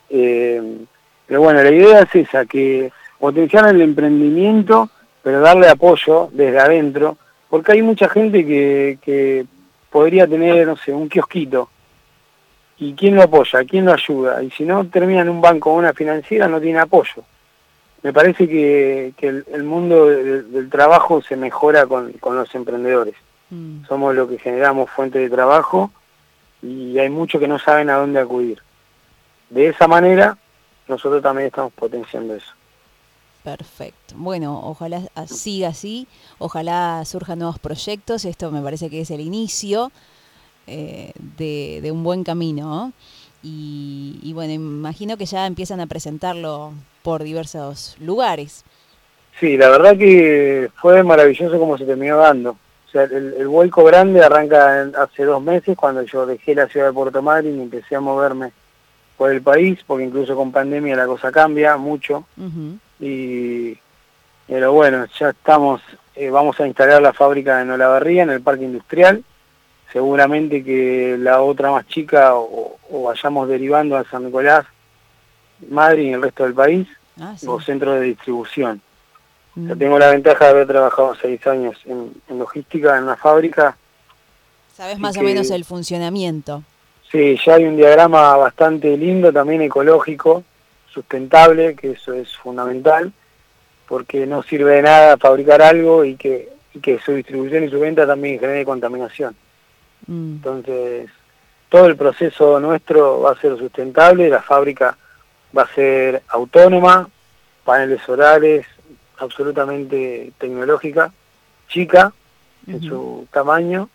Eh, 0.09 0.79
pero 1.27 1.41
bueno, 1.41 1.61
la 1.61 1.69
idea 1.69 1.99
es 1.99 2.15
esa, 2.15 2.43
que 2.47 2.91
potenciar 3.19 3.69
el 3.69 3.83
emprendimiento, 3.83 4.89
pero 5.21 5.41
darle 5.41 5.69
apoyo 5.69 6.27
desde 6.33 6.57
adentro, 6.57 7.19
porque 7.51 7.73
hay 7.73 7.83
mucha 7.83 8.09
gente 8.09 8.43
que, 8.47 9.45
podría 9.91 10.27
tener, 10.27 10.65
no 10.65 10.77
sé, 10.77 10.93
un 10.93 11.09
kiosquito. 11.09 11.69
¿Y 12.77 12.93
quién 12.93 13.15
lo 13.15 13.21
apoya? 13.21 13.63
¿Quién 13.63 13.85
lo 13.85 13.93
ayuda? 13.93 14.41
Y 14.41 14.49
si 14.51 14.63
no 14.63 14.85
termina 14.87 15.21
en 15.21 15.29
un 15.29 15.41
banco 15.41 15.71
o 15.71 15.75
una 15.75 15.93
financiera, 15.93 16.47
no 16.47 16.59
tiene 16.59 16.79
apoyo. 16.79 17.23
Me 18.01 18.11
parece 18.11 18.47
que, 18.47 19.13
el, 19.19 19.63
mundo 19.63 20.07
del, 20.07 20.69
trabajo 20.71 21.21
se 21.21 21.35
mejora 21.35 21.85
con 21.85 22.11
los 22.23 22.55
emprendedores. 22.55 23.13
Mm. 23.51 23.85
Somos 23.85 24.15
lo 24.15 24.27
que 24.27 24.39
generamos 24.39 24.89
fuente 24.89 25.19
de 25.19 25.29
trabajo 25.29 25.91
y 26.63 26.97
hay 26.97 27.09
muchos 27.09 27.39
que 27.39 27.47
no 27.47 27.59
saben 27.59 27.89
a 27.89 27.97
dónde 27.97 28.19
acudir. 28.19 28.61
De 29.49 29.67
esa 29.67 29.87
manera, 29.87 30.37
nosotros 30.87 31.21
también 31.21 31.47
estamos 31.47 31.73
potenciando 31.73 32.33
eso. 32.33 32.53
Perfecto. 33.43 34.15
Bueno, 34.15 34.59
ojalá 34.63 35.01
siga 35.25 35.69
así, 35.69 36.07
ojalá 36.37 37.03
surjan 37.05 37.39
nuevos 37.39 37.59
proyectos. 37.59 38.25
Esto 38.25 38.51
me 38.51 38.61
parece 38.61 38.89
que 38.89 39.01
es 39.01 39.11
el 39.11 39.21
inicio 39.21 39.91
eh, 40.67 41.11
de, 41.37 41.91
un 41.91 42.03
buen 42.03 42.23
camino. 42.23 42.93
Y, 43.43 44.19
y, 44.21 44.33
bueno, 44.33 44.53
imagino 44.53 45.17
que 45.17 45.25
ya 45.25 45.47
empiezan 45.47 45.79
a 45.81 45.87
presentarlo 45.87 46.73
por 47.01 47.23
diversos 47.23 47.95
lugares. 47.99 48.63
Sí, 49.39 49.57
la 49.57 49.69
verdad 49.69 49.97
que 49.97 50.69
fue 50.79 51.01
maravilloso 51.01 51.57
como 51.57 51.77
se 51.77 51.85
terminó 51.85 52.17
dando. 52.17 52.51
O 52.51 52.91
sea, 52.91 53.03
el, 53.03 53.47
vuelco 53.47 53.85
grande 53.85 54.21
arranca 54.21 54.91
hace 54.97 55.23
dos 55.23 55.41
meses 55.41 55.77
cuando 55.77 56.01
yo 56.03 56.25
dejé 56.25 56.53
la 56.53 56.67
ciudad 56.67 56.87
de 56.87 56.93
Puerto 56.93 57.21
Madryn 57.21 57.57
y 57.57 57.61
empecé 57.63 57.95
a 57.95 58.01
moverme 58.01 58.51
por 59.17 59.31
el 59.31 59.41
país, 59.41 59.79
porque 59.87 60.03
incluso 60.03 60.35
con 60.35 60.51
pandemia 60.51 60.95
la 60.95 61.05
cosa 61.05 61.31
cambia 61.31 61.77
mucho. 61.77 62.25
Y 63.01 63.77
Pero 64.47 64.73
bueno, 64.73 65.05
ya 65.19 65.29
estamos, 65.29 65.81
eh, 66.15 66.29
vamos 66.29 66.59
a 66.59 66.67
instalar 66.67 67.01
la 67.01 67.13
fábrica 67.13 67.61
en 67.61 67.71
Olavarría, 67.71 68.23
en 68.23 68.29
el 68.29 68.41
parque 68.41 68.63
industrial. 68.63 69.23
Seguramente 69.91 70.63
que 70.63 71.17
la 71.19 71.41
otra 71.41 71.71
más 71.71 71.85
chica 71.87 72.35
o, 72.35 72.77
vayamos 73.05 73.49
derivando 73.49 73.97
a 73.97 74.05
San 74.05 74.25
Nicolás, 74.25 74.65
Madrid 75.69 76.09
y 76.09 76.13
el 76.13 76.21
resto 76.21 76.43
del 76.43 76.53
país, 76.53 76.87
ah, 77.19 77.35
o 77.45 77.59
centro 77.59 77.93
de 77.93 78.01
distribución. 78.01 78.81
Yo 79.55 79.77
tengo 79.77 79.99
la 79.99 80.11
ventaja 80.11 80.45
de 80.45 80.51
haber 80.51 80.67
trabajado 80.67 81.13
seis 81.21 81.45
años 81.45 81.77
en, 81.85 82.13
logística, 82.29 82.97
en 82.97 83.03
una 83.03 83.17
fábrica. 83.17 83.75
¿Sabes 84.73 84.97
más 84.97 85.17
o 85.17 85.21
menos 85.21 85.49
el 85.51 85.65
funcionamiento? 85.65 86.63
Sí, 87.11 87.37
ya 87.45 87.55
hay 87.55 87.65
un 87.65 87.75
diagrama 87.75 88.37
bastante 88.37 88.95
lindo, 88.95 89.33
también 89.33 89.61
ecológico, 89.61 90.45
sustentable, 90.93 91.75
que 91.75 91.91
eso 91.91 92.13
es 92.13 92.35
fundamental, 92.37 93.11
porque 93.87 94.25
no 94.25 94.43
sirve 94.43 94.75
de 94.75 94.81
nada 94.83 95.17
fabricar 95.17 95.61
algo 95.61 96.05
y 96.05 96.15
que, 96.15 96.49
que 96.81 96.99
su 96.99 97.13
distribución 97.13 97.63
y 97.63 97.69
su 97.69 97.79
venta 97.79 98.07
también 98.07 98.39
genere 98.39 98.65
contaminación. 98.65 99.35
Mm. 100.07 100.35
Entonces, 100.35 101.09
todo 101.69 101.85
el 101.85 101.95
proceso 101.95 102.59
nuestro 102.59 103.21
va 103.21 103.31
a 103.31 103.39
ser 103.39 103.57
sustentable, 103.57 104.29
la 104.29 104.41
fábrica 104.41 104.97
va 105.57 105.63
a 105.63 105.73
ser 105.73 106.21
autónoma, 106.29 107.09
paneles 107.63 108.01
solares, 108.05 108.65
absolutamente 109.17 110.33
tecnológica, 110.37 111.13
chica 111.67 112.13
en 112.67 112.81
su 112.81 113.27
tamaño, 113.31 113.89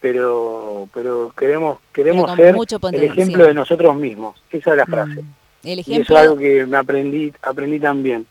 pero 0.00 0.88
pero 0.92 1.32
queremos 1.36 1.78
queremos 1.92 2.34
ser 2.34 2.54
el 2.92 3.02
ejemplo 3.04 3.44
de 3.44 3.54
nosotros 3.54 3.96
mismos. 3.96 4.42
Esa 4.50 4.70
es 4.70 4.76
la 4.76 4.84
mm. 4.84 4.90
frase. 4.90 5.24
El 5.66 5.80
ejemplo... 5.80 5.98
Y 5.98 6.02
eso 6.02 6.14
es 6.14 6.20
algo 6.20 6.36
que 6.36 6.64
me 6.66 6.76
aprendí 6.76 7.32
aprendí 7.42 7.80
también. 7.80 8.26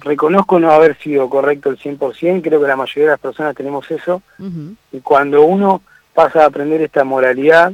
Reconozco 0.00 0.58
no 0.58 0.72
haber 0.72 0.96
sido 0.98 1.28
correcto 1.28 1.70
el 1.70 1.78
100%, 1.78 2.42
creo 2.42 2.60
que 2.60 2.66
la 2.66 2.76
mayoría 2.76 3.04
de 3.04 3.10
las 3.10 3.20
personas 3.20 3.54
tenemos 3.54 3.90
eso, 3.90 4.22
y 4.92 5.00
cuando 5.00 5.42
uno 5.42 5.82
pasa 6.14 6.42
a 6.42 6.46
aprender 6.46 6.80
esta 6.82 7.04
moralidad, 7.04 7.72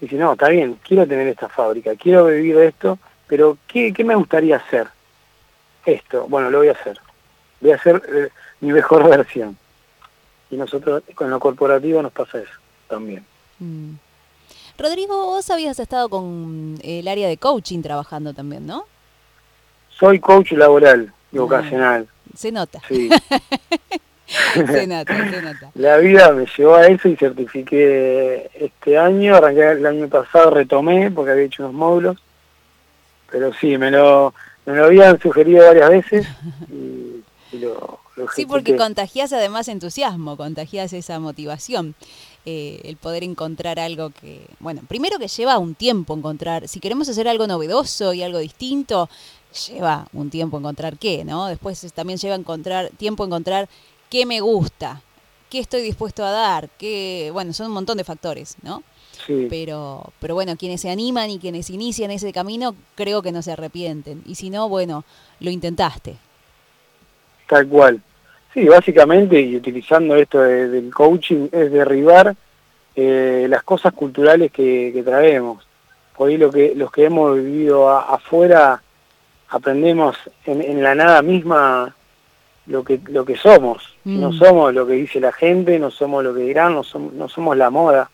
dice, 0.00 0.16
no, 0.16 0.32
está 0.32 0.48
bien, 0.48 0.78
quiero 0.86 1.06
tener 1.06 1.28
esta 1.28 1.48
fábrica, 1.48 1.92
quiero 1.96 2.26
vivir 2.26 2.58
esto, 2.58 2.98
pero 3.26 3.56
¿qué, 3.66 3.92
qué 3.92 4.04
me 4.04 4.14
gustaría 4.14 4.56
hacer? 4.56 4.88
Esto, 5.86 6.26
bueno, 6.28 6.50
lo 6.50 6.58
voy 6.58 6.68
a 6.68 6.72
hacer 6.72 6.98
voy 7.60 7.72
a 7.72 7.76
hacer 7.76 8.02
eh, 8.08 8.28
mi 8.60 8.72
mejor 8.72 9.08
versión. 9.16 9.56
Y 10.50 10.56
nosotros 10.56 11.02
con 11.14 11.30
lo 11.30 11.38
corporativo 11.38 12.02
nos 12.02 12.12
pasa 12.12 12.38
eso 12.38 12.52
también. 12.88 13.24
Mm. 13.58 13.92
Rodrigo, 14.80 15.26
vos 15.26 15.50
habías 15.50 15.78
estado 15.78 16.08
con 16.08 16.78
el 16.82 17.06
área 17.06 17.28
de 17.28 17.36
coaching 17.36 17.82
trabajando 17.82 18.32
también, 18.32 18.66
¿no? 18.66 18.84
Soy 19.90 20.18
coach 20.18 20.52
laboral 20.52 21.12
y 21.30 21.36
ah, 21.36 21.40
vocacional. 21.42 22.08
Se 22.34 22.50
nota. 22.50 22.80
Sí. 22.88 23.10
se 24.26 24.86
nota, 24.86 25.30
se 25.30 25.42
nota. 25.42 25.70
La 25.74 25.98
vida 25.98 26.32
me 26.32 26.46
llevó 26.56 26.76
a 26.76 26.86
eso 26.86 27.08
y 27.08 27.16
certifiqué 27.16 28.50
este 28.54 28.96
año, 28.96 29.36
arranqué 29.36 29.72
el 29.72 29.84
año 29.84 30.08
pasado, 30.08 30.50
retomé 30.50 31.10
porque 31.10 31.32
había 31.32 31.44
hecho 31.44 31.62
unos 31.64 31.74
módulos, 31.74 32.16
pero 33.30 33.52
sí, 33.52 33.76
me 33.76 33.90
lo, 33.90 34.32
me 34.64 34.76
lo 34.76 34.86
habían 34.86 35.20
sugerido 35.20 35.66
varias 35.66 35.90
veces 35.90 36.26
y 36.72 37.22
sí, 38.34 38.46
porque 38.46 38.76
contagias 38.76 39.32
además 39.32 39.68
entusiasmo, 39.68 40.36
contagias 40.36 40.92
esa 40.92 41.18
motivación. 41.18 41.94
Eh, 42.46 42.80
el 42.84 42.96
poder 42.96 43.22
encontrar 43.22 43.78
algo 43.78 44.10
que, 44.10 44.40
bueno, 44.60 44.80
primero 44.88 45.18
que 45.18 45.28
lleva 45.28 45.58
un 45.58 45.74
tiempo 45.74 46.16
encontrar, 46.16 46.68
si 46.68 46.80
queremos 46.80 47.06
hacer 47.06 47.28
algo 47.28 47.46
novedoso 47.46 48.14
y 48.14 48.22
algo 48.22 48.38
distinto, 48.38 49.10
lleva 49.68 50.08
un 50.14 50.30
tiempo 50.30 50.56
encontrar 50.56 50.96
qué, 50.96 51.22
¿no? 51.22 51.48
Después 51.48 51.92
también 51.92 52.18
lleva 52.18 52.36
encontrar, 52.36 52.88
tiempo 52.96 53.26
encontrar 53.26 53.68
qué 54.08 54.24
me 54.24 54.40
gusta, 54.40 55.02
qué 55.50 55.58
estoy 55.58 55.82
dispuesto 55.82 56.24
a 56.24 56.30
dar, 56.30 56.70
qué, 56.78 57.28
bueno, 57.30 57.52
son 57.52 57.66
un 57.66 57.72
montón 57.72 57.98
de 57.98 58.04
factores, 58.04 58.56
¿no? 58.62 58.82
Sí. 59.26 59.46
Pero, 59.50 60.10
pero 60.18 60.34
bueno, 60.34 60.56
quienes 60.56 60.80
se 60.80 60.88
animan 60.88 61.28
y 61.28 61.38
quienes 61.38 61.68
inician 61.68 62.10
ese 62.10 62.32
camino, 62.32 62.74
creo 62.94 63.20
que 63.20 63.32
no 63.32 63.42
se 63.42 63.52
arrepienten. 63.52 64.22
Y 64.24 64.36
si 64.36 64.48
no, 64.48 64.66
bueno, 64.70 65.04
lo 65.40 65.50
intentaste. 65.50 66.16
Tal 67.46 67.68
cual. 67.68 68.02
Sí, 68.52 68.64
básicamente, 68.66 69.40
y 69.40 69.56
utilizando 69.56 70.16
esto 70.16 70.40
del 70.40 70.92
coaching, 70.92 71.48
es 71.52 71.70
derribar 71.70 72.34
eh, 72.96 73.46
las 73.48 73.62
cosas 73.62 73.92
culturales 73.92 74.50
que, 74.50 75.00
traemos. 75.04 75.64
Hoy 76.16 76.36
lo 76.36 76.50
que, 76.50 76.74
los 76.74 76.90
que 76.90 77.04
hemos 77.04 77.36
vivido 77.36 77.88
afuera 77.88 78.82
aprendemos 79.48 80.16
en, 80.44 80.82
la 80.82 80.94
nada 80.94 81.22
misma 81.22 81.94
lo 82.66 82.84
que, 82.84 83.00
lo 83.06 83.24
que 83.24 83.36
somos. 83.36 83.96
No 84.04 84.30
mm. 84.30 84.38
somos 84.38 84.74
lo 84.74 84.86
que 84.86 84.94
dice 84.94 85.20
la 85.20 85.32
gente, 85.32 85.78
no 85.78 85.90
somos 85.90 86.24
lo 86.24 86.34
que 86.34 86.42
dirán, 86.42 86.74
no, 86.74 86.82
somos, 86.82 87.12
no 87.14 87.28
somos 87.28 87.56
la 87.56 87.70
moda. 87.70 88.10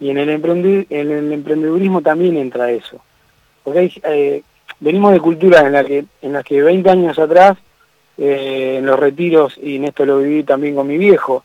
Y 0.00 0.10
en 0.10 0.18
el, 0.18 0.30
en 0.30 1.10
el 1.10 1.32
emprendedurismo 1.32 2.00
también 2.00 2.36
entra 2.36 2.70
eso. 2.70 3.00
Porque 3.64 3.92
eh, 4.04 4.42
venimos 4.80 5.12
de 5.12 5.20
culturas 5.20 5.64
en, 5.64 5.72
la 5.72 5.84
que, 5.84 6.04
en 6.22 6.32
las 6.32 6.44
que 6.44 6.62
20 6.62 6.88
años 6.88 7.18
atrás, 7.18 7.58
eh, 8.18 8.76
en 8.78 8.86
los 8.86 8.98
retiros, 8.98 9.56
y 9.62 9.76
en 9.76 9.84
esto 9.84 10.04
lo 10.04 10.18
viví 10.18 10.42
también 10.42 10.74
con 10.74 10.88
mi 10.88 10.98
viejo, 10.98 11.44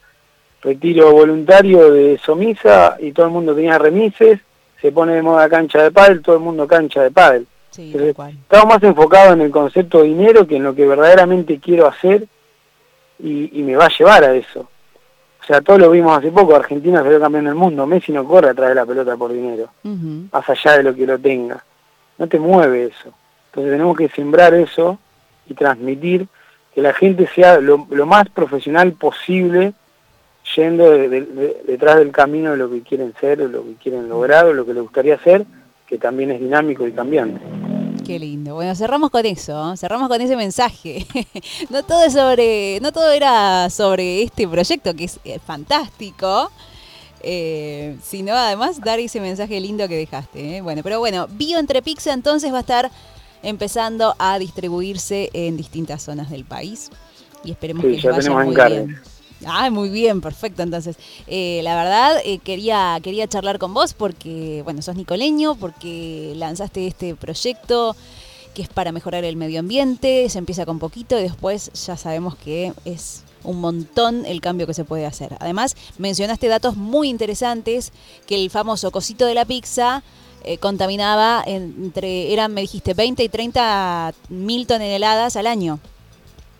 retiro 0.63 1.11
voluntario 1.11 1.91
de 1.91 2.17
Somisa 2.17 2.97
y 2.99 3.11
todo 3.11 3.27
el 3.27 3.31
mundo 3.31 3.53
tenía 3.53 3.77
remises, 3.77 4.39
se 4.81 4.91
pone 4.91 5.13
de 5.13 5.21
moda 5.21 5.47
cancha 5.49 5.83
de 5.83 5.91
pádel, 5.91 6.23
todo 6.23 6.35
el 6.35 6.41
mundo 6.41 6.65
cancha 6.65 7.03
de 7.03 7.11
pádel. 7.11 7.45
estamos 7.77 8.65
más 8.65 8.81
enfocados 8.81 9.33
en 9.33 9.41
el 9.41 9.51
concepto 9.51 9.99
de 9.99 10.09
dinero 10.09 10.47
que 10.47 10.55
en 10.55 10.63
lo 10.63 10.73
que 10.73 10.87
verdaderamente 10.87 11.59
quiero 11.59 11.85
hacer 11.85 12.25
y, 13.19 13.61
me 13.61 13.75
va 13.75 13.85
a 13.85 13.95
llevar 13.95 14.23
a 14.23 14.33
eso. 14.33 14.61
O 14.61 15.45
sea, 15.45 15.61
todos 15.61 15.79
lo 15.79 15.91
vimos 15.91 16.17
hace 16.17 16.31
poco, 16.31 16.55
Argentina 16.55 17.03
salió 17.03 17.19
campeón 17.19 17.45
del 17.45 17.55
mundo, 17.55 17.85
Messi 17.85 18.11
no 18.11 18.25
corre 18.25 18.49
atrás 18.49 18.69
de 18.69 18.75
la 18.75 18.85
pelota 18.85 19.15
por 19.15 19.31
dinero, 19.31 19.69
más 19.83 20.49
allá 20.49 20.77
de 20.77 20.83
lo 20.83 20.95
que 20.95 21.05
lo 21.05 21.19
tenga. 21.19 21.63
No 22.17 22.27
te 22.27 22.39
mueve 22.39 22.85
eso. 22.85 23.13
Entonces 23.47 23.71
tenemos 23.73 23.95
que 23.95 24.09
sembrar 24.09 24.53
eso 24.53 24.97
y 25.47 25.53
transmitir 25.53 26.27
que 26.73 26.81
la 26.81 26.93
gente 26.93 27.27
sea 27.27 27.59
lo, 27.59 27.85
más 28.05 28.29
profesional 28.29 28.93
posible 28.93 29.73
yendo 30.55 30.91
detrás 30.91 31.97
del 31.97 32.11
camino 32.11 32.51
de 32.51 32.57
lo 32.57 32.69
que 32.69 32.81
quieren 32.81 33.13
ser, 33.19 33.41
o 33.41 33.47
lo 33.47 33.63
que 33.63 33.75
quieren 33.75 34.09
lograr, 34.09 34.45
o 34.45 34.53
lo 34.53 34.65
que 34.65 34.73
les 34.73 34.83
gustaría 34.83 35.15
hacer, 35.15 35.45
que 35.87 35.97
también 35.97 36.31
es 36.31 36.39
dinámico 36.39 36.85
y 36.85 36.91
cambiante. 36.91 37.39
Qué 38.05 38.19
lindo. 38.19 38.55
Bueno, 38.55 38.75
cerramos 38.75 39.09
con 39.09 39.25
eso, 39.25 39.77
cerramos 39.77 40.09
con 40.09 40.19
ese 40.19 40.35
mensaje. 40.35 41.05
no 41.69 41.83
todo 41.83 42.09
sobre, 42.09 42.79
no 42.81 42.91
todo 42.91 43.11
era 43.11 43.69
sobre 43.69 44.23
este 44.23 44.47
proyecto 44.47 44.93
que 44.93 45.05
es 45.05 45.19
eh, 45.23 45.39
fantástico. 45.39 46.51
Eh, 47.25 47.95
sino 48.03 48.33
además 48.33 48.81
dar 48.81 48.99
ese 48.99 49.21
mensaje 49.21 49.57
lindo 49.61 49.87
que 49.87 49.95
dejaste. 49.95 50.57
¿eh? 50.57 50.61
Bueno, 50.61 50.81
pero 50.83 50.99
bueno, 50.99 51.27
Bio 51.29 51.57
Entre 51.57 51.81
Pizza 51.81 52.11
entonces 52.11 52.51
va 52.51 52.57
a 52.57 52.61
estar 52.61 52.91
empezando 53.43 54.15
a 54.17 54.39
distribuirse 54.39 55.29
en 55.33 55.57
distintas 55.57 56.03
zonas 56.03 56.29
del 56.29 56.45
país 56.45 56.89
y 57.43 57.51
esperemos 57.51 57.83
que 57.83 58.09
vaya 58.09 58.31
muy 58.31 58.55
bien. 58.55 59.01
Ah, 59.45 59.69
muy 59.69 59.89
bien, 59.89 60.21
perfecto. 60.21 60.63
Entonces, 60.63 60.95
eh, 61.27 61.59
la 61.63 61.75
verdad, 61.75 62.21
eh, 62.23 62.39
quería, 62.39 62.97
quería 63.03 63.27
charlar 63.27 63.59
con 63.59 63.73
vos 63.73 63.93
porque, 63.93 64.61
bueno, 64.63 64.81
sos 64.81 64.95
nicoleño, 64.95 65.55
porque 65.55 66.33
lanzaste 66.37 66.87
este 66.87 67.15
proyecto 67.15 67.95
que 68.53 68.61
es 68.61 68.69
para 68.69 68.91
mejorar 68.91 69.23
el 69.23 69.35
medio 69.35 69.59
ambiente, 69.59 70.29
se 70.29 70.37
empieza 70.37 70.65
con 70.65 70.77
poquito 70.77 71.19
y 71.19 71.23
después 71.23 71.71
ya 71.73 71.97
sabemos 71.97 72.35
que 72.35 72.71
es 72.85 73.23
un 73.43 73.59
montón 73.59 74.25
el 74.25 74.41
cambio 74.41 74.67
que 74.67 74.73
se 74.73 74.85
puede 74.85 75.05
hacer. 75.05 75.35
Además, 75.39 75.75
mencionaste 75.97 76.47
datos 76.47 76.77
muy 76.77 77.09
interesantes, 77.09 77.91
que 78.27 78.35
el 78.35 78.49
famoso 78.49 78.91
cosito 78.91 79.25
de 79.25 79.33
la 79.33 79.45
pizza 79.45 80.03
eh, 80.43 80.57
contaminaba 80.57 81.43
entre, 81.45 82.33
eran, 82.33 82.53
me 82.53 82.61
dijiste, 82.61 82.93
20 82.93 83.23
y 83.23 83.29
30 83.29 84.13
mil 84.29 84.67
toneladas 84.67 85.35
al 85.35 85.47
año. 85.47 85.79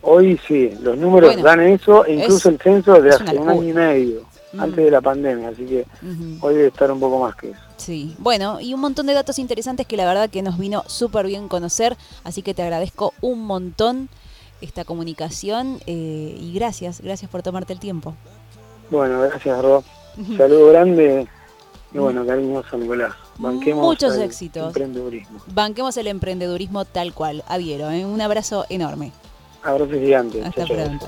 Hoy 0.01 0.39
sí, 0.47 0.71
los 0.81 0.97
números 0.97 1.41
dan 1.41 1.61
eso, 1.61 2.05
e 2.05 2.15
incluso 2.15 2.49
el 2.49 2.59
censo 2.59 3.01
de 3.01 3.09
hace 3.09 3.37
un 3.37 3.49
año 3.49 3.63
y 3.63 3.73
medio, 3.73 4.21
antes 4.57 4.83
de 4.83 4.91
la 4.91 4.99
pandemia, 4.99 5.49
así 5.49 5.65
que 5.65 5.85
hoy 6.41 6.55
debe 6.55 6.67
estar 6.67 6.91
un 6.91 6.99
poco 6.99 7.19
más 7.19 7.35
que 7.35 7.51
eso. 7.51 7.59
Sí, 7.77 8.15
bueno, 8.19 8.59
y 8.59 8.73
un 8.73 8.81
montón 8.81 9.05
de 9.07 9.13
datos 9.13 9.39
interesantes 9.39 9.87
que 9.87 9.95
la 9.95 10.05
verdad 10.05 10.29
que 10.29 10.41
nos 10.41 10.57
vino 10.57 10.83
súper 10.87 11.25
bien 11.25 11.47
conocer, 11.47 11.95
así 12.23 12.41
que 12.41 12.53
te 12.53 12.63
agradezco 12.63 13.13
un 13.21 13.45
montón 13.45 14.09
esta 14.61 14.85
comunicación 14.85 15.79
eh, 15.87 16.37
y 16.39 16.53
gracias, 16.53 17.01
gracias 17.01 17.29
por 17.29 17.43
tomarte 17.43 17.73
el 17.73 17.79
tiempo. 17.79 18.15
Bueno, 18.89 19.21
gracias 19.21 19.61
Rob. 19.61 19.83
Saludo 20.37 20.67
grande 20.69 21.27
y 21.93 21.97
bueno, 21.99 22.25
cariñoso 22.25 22.77
Nicolás. 22.77 23.13
Banquemos 23.37 23.85
Muchos 23.85 24.17
éxitos. 24.17 24.67
Emprendedurismo. 24.67 25.39
Banquemos 25.53 25.95
el 25.97 26.07
emprendedurismo 26.07 26.85
tal 26.85 27.13
cual, 27.13 27.43
adhiero. 27.47 27.89
¿eh? 27.91 28.05
Un 28.05 28.19
abrazo 28.21 28.65
enorme. 28.69 29.11
Abrazo 29.63 29.91
gigante. 29.91 30.43
Hasta 30.43 30.65
pronto. 30.65 31.07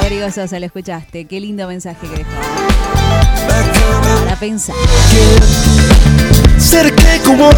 Rodrigo 0.00 0.30
Sosa, 0.30 0.58
lo 0.58 0.66
escuchaste. 0.66 1.26
Qué 1.26 1.40
lindo 1.40 1.66
mensaje 1.68 2.06
que 2.06 2.16
dejó. 2.18 2.30
Para 4.24 4.36
pensar. 4.36 4.76
Ser 6.58 6.94
que 6.94 7.20
como 7.24 7.50